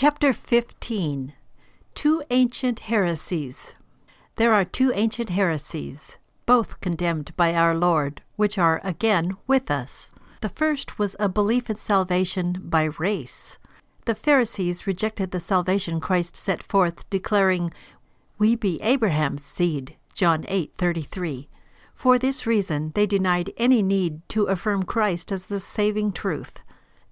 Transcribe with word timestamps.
Chapter 0.00 0.32
15 0.32 1.32
Two 1.92 2.22
Ancient 2.30 2.78
Heresies. 2.78 3.74
There 4.36 4.54
are 4.54 4.64
two 4.64 4.92
ancient 4.94 5.30
heresies, 5.30 6.18
both 6.46 6.80
condemned 6.80 7.36
by 7.36 7.52
our 7.52 7.74
Lord, 7.74 8.22
which 8.36 8.58
are 8.58 8.80
again 8.84 9.36
with 9.48 9.72
us. 9.72 10.12
The 10.40 10.50
first 10.50 11.00
was 11.00 11.16
a 11.18 11.28
belief 11.28 11.68
in 11.68 11.78
salvation 11.78 12.60
by 12.62 12.84
race. 12.84 13.58
The 14.04 14.14
Pharisees 14.14 14.86
rejected 14.86 15.32
the 15.32 15.40
salvation 15.40 15.98
Christ 15.98 16.36
set 16.36 16.62
forth, 16.62 17.10
declaring, 17.10 17.72
We 18.38 18.54
be 18.54 18.80
Abraham's 18.80 19.42
seed. 19.42 19.96
John 20.14 20.44
8:33. 20.44 21.48
For 21.92 22.20
this 22.20 22.46
reason, 22.46 22.92
they 22.94 23.06
denied 23.06 23.52
any 23.56 23.82
need 23.82 24.20
to 24.28 24.44
affirm 24.44 24.84
Christ 24.84 25.32
as 25.32 25.46
the 25.46 25.58
saving 25.58 26.12
truth. 26.12 26.62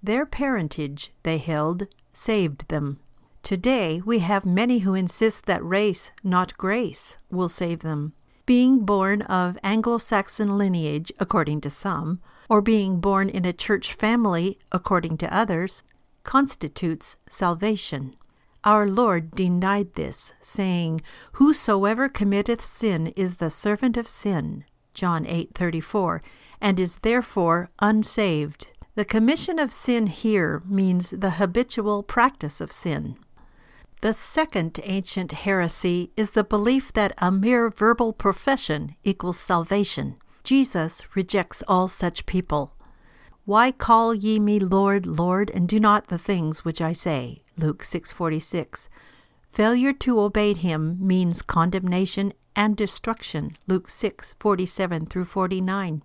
Their 0.01 0.25
parentage, 0.25 1.11
they 1.23 1.37
held, 1.37 1.87
saved 2.17 2.67
them. 2.67 2.99
Today, 3.43 4.01
we 4.03 4.19
have 4.19 4.45
many 4.45 4.79
who 4.79 4.93
insist 4.93 5.45
that 5.45 5.63
race, 5.63 6.11
not 6.23 6.57
grace, 6.57 7.17
will 7.29 7.47
save 7.47 7.79
them. 7.79 8.13
Being 8.45 8.85
born 8.85 9.21
of 9.21 9.57
Anglo 9.63 9.97
Saxon 9.97 10.57
lineage, 10.57 11.11
according 11.19 11.61
to 11.61 11.69
some, 11.69 12.19
or 12.49 12.61
being 12.61 12.99
born 12.99 13.29
in 13.29 13.45
a 13.45 13.53
church 13.53 13.93
family, 13.93 14.57
according 14.71 15.17
to 15.17 15.33
others, 15.33 15.83
constitutes 16.23 17.17
salvation. 17.29 18.15
Our 18.63 18.87
Lord 18.87 19.31
denied 19.31 19.93
this, 19.93 20.33
saying, 20.41 21.01
Whosoever 21.33 22.09
committeth 22.09 22.61
sin 22.61 23.07
is 23.15 23.37
the 23.37 23.49
servant 23.49 23.95
of 23.95 24.07
sin, 24.07 24.65
John 24.93 25.25
8:34, 25.25 26.21
and 26.59 26.79
is 26.79 26.97
therefore 26.97 27.69
unsaved. 27.79 28.71
The 28.97 29.05
commission 29.05 29.59
of 29.59 29.71
sin 29.71 30.07
here 30.07 30.63
means 30.65 31.11
the 31.11 31.37
habitual 31.37 32.01
practice 32.01 32.59
of 32.59 32.71
sin. 32.71 33.15
The 34.01 34.11
second 34.11 34.79
ancient 34.81 35.33
heresy 35.33 36.11
is 36.17 36.31
the 36.31 36.43
belief 36.43 36.91
that 36.93 37.13
a 37.19 37.31
mere 37.31 37.69
verbal 37.69 38.11
profession 38.11 38.95
equals 39.03 39.37
salvation. 39.37 40.15
Jesus 40.43 41.03
rejects 41.15 41.61
all 41.67 41.87
such 41.87 42.25
people. 42.25 42.73
Why 43.45 43.71
call 43.71 44.15
ye 44.15 44.39
me 44.39 44.57
Lord, 44.57 45.05
Lord, 45.05 45.51
and 45.51 45.69
do 45.69 45.79
not 45.79 46.07
the 46.07 46.17
things 46.17 46.65
which 46.65 46.81
I 46.81 46.93
say? 46.93 47.43
Luke 47.55 47.83
6:46. 47.83 48.89
Failure 49.51 49.93
to 49.93 50.19
obey 50.19 50.55
him 50.55 50.97
means 50.99 51.43
condemnation 51.43 52.33
and 52.55 52.75
destruction. 52.75 53.57
Luke 53.67 53.91
6:47 53.91 55.05
through 55.05 55.25
49. 55.25 56.01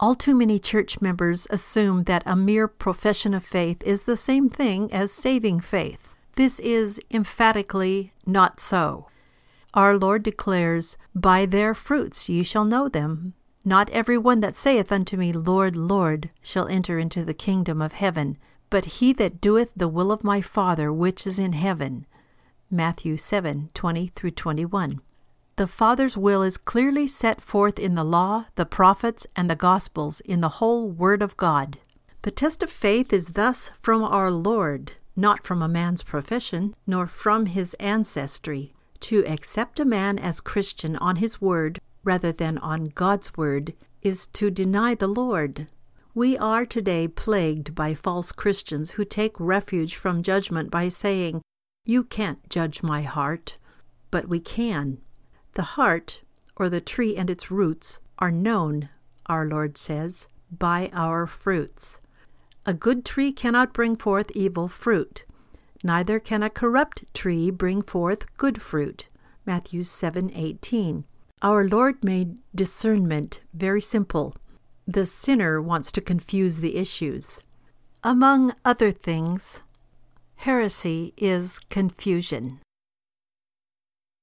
All 0.00 0.14
too 0.14 0.34
many 0.34 0.60
church 0.60 1.00
members 1.00 1.48
assume 1.50 2.04
that 2.04 2.22
a 2.24 2.36
mere 2.36 2.68
profession 2.68 3.34
of 3.34 3.44
faith 3.44 3.82
is 3.82 4.02
the 4.02 4.16
same 4.16 4.48
thing 4.48 4.92
as 4.92 5.10
saving 5.10 5.58
faith. 5.58 6.14
This 6.36 6.60
is 6.60 7.00
emphatically 7.10 8.12
not 8.24 8.60
so. 8.60 9.08
Our 9.74 9.98
Lord 9.98 10.22
declares, 10.22 10.96
By 11.16 11.46
their 11.46 11.74
fruits 11.74 12.28
ye 12.28 12.44
shall 12.44 12.64
know 12.64 12.88
them. 12.88 13.34
Not 13.64 13.90
every 13.90 14.16
one 14.16 14.38
that 14.40 14.56
saith 14.56 14.92
unto 14.92 15.16
me, 15.16 15.32
Lord, 15.32 15.74
Lord, 15.74 16.30
shall 16.40 16.68
enter 16.68 17.00
into 17.00 17.24
the 17.24 17.34
kingdom 17.34 17.82
of 17.82 17.94
heaven, 17.94 18.38
but 18.70 18.84
he 18.84 19.12
that 19.14 19.40
doeth 19.40 19.72
the 19.76 19.88
will 19.88 20.12
of 20.12 20.22
my 20.22 20.40
Father 20.40 20.92
which 20.92 21.26
is 21.26 21.40
in 21.40 21.54
heaven. 21.54 22.06
Matthew 22.70 23.16
7 23.16 23.70
20 23.74 24.06
through 24.14 24.30
21. 24.30 25.00
The 25.58 25.66
Father's 25.66 26.16
will 26.16 26.44
is 26.44 26.56
clearly 26.56 27.08
set 27.08 27.40
forth 27.40 27.80
in 27.80 27.96
the 27.96 28.04
law, 28.04 28.46
the 28.54 28.64
prophets, 28.64 29.26
and 29.34 29.50
the 29.50 29.56
Gospels, 29.56 30.20
in 30.20 30.40
the 30.40 30.60
whole 30.60 30.88
Word 30.88 31.20
of 31.20 31.36
God. 31.36 31.78
The 32.22 32.30
test 32.30 32.62
of 32.62 32.70
faith 32.70 33.12
is 33.12 33.30
thus 33.30 33.72
from 33.82 34.04
our 34.04 34.30
Lord, 34.30 34.92
not 35.16 35.44
from 35.44 35.60
a 35.60 35.66
man's 35.66 36.04
profession, 36.04 36.76
nor 36.86 37.08
from 37.08 37.46
his 37.46 37.74
ancestry. 37.80 38.72
To 39.00 39.26
accept 39.26 39.80
a 39.80 39.84
man 39.84 40.16
as 40.16 40.40
Christian 40.40 40.94
on 40.94 41.16
his 41.16 41.40
word 41.40 41.80
rather 42.04 42.30
than 42.30 42.58
on 42.58 42.92
God's 42.94 43.36
word 43.36 43.74
is 44.00 44.28
to 44.28 44.52
deny 44.52 44.94
the 44.94 45.08
Lord. 45.08 45.66
We 46.14 46.38
are 46.38 46.66
today 46.66 47.08
plagued 47.08 47.74
by 47.74 47.94
false 47.94 48.30
Christians 48.30 48.92
who 48.92 49.04
take 49.04 49.34
refuge 49.40 49.96
from 49.96 50.22
judgment 50.22 50.70
by 50.70 50.88
saying, 50.88 51.42
You 51.84 52.04
can't 52.04 52.48
judge 52.48 52.84
my 52.84 53.02
heart. 53.02 53.58
But 54.12 54.28
we 54.28 54.38
can. 54.38 54.98
The 55.54 55.74
heart, 55.76 56.22
or 56.56 56.68
the 56.68 56.80
tree 56.80 57.16
and 57.16 57.30
its 57.30 57.50
roots, 57.50 58.00
are 58.18 58.30
known, 58.30 58.88
our 59.26 59.44
Lord 59.46 59.76
says, 59.76 60.26
by 60.50 60.90
our 60.92 61.26
fruits. 61.26 62.00
A 62.66 62.74
good 62.74 63.04
tree 63.04 63.32
cannot 63.32 63.72
bring 63.72 63.96
forth 63.96 64.30
evil 64.34 64.68
fruit, 64.68 65.24
neither 65.82 66.18
can 66.18 66.42
a 66.42 66.50
corrupt 66.50 67.04
tree 67.14 67.50
bring 67.50 67.82
forth 67.82 68.36
good 68.36 68.60
fruit. 68.60 69.08
Matthew 69.46 69.82
7:18. 69.82 71.04
Our 71.40 71.66
Lord 71.66 72.02
made 72.02 72.38
discernment 72.54 73.40
very 73.54 73.80
simple. 73.80 74.36
The 74.86 75.06
sinner 75.06 75.62
wants 75.62 75.92
to 75.92 76.00
confuse 76.00 76.58
the 76.58 76.76
issues. 76.76 77.42
Among 78.02 78.54
other 78.64 78.90
things, 78.90 79.62
heresy 80.36 81.14
is 81.16 81.60
confusion. 81.70 82.60